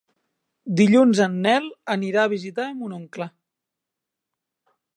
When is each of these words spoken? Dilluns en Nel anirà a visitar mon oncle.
Dilluns 0.79 1.19
en 1.25 1.35
Nel 1.43 1.67
anirà 1.97 2.23
a 2.23 2.31
visitar 2.31 2.67
mon 2.79 2.97
oncle. 3.01 3.29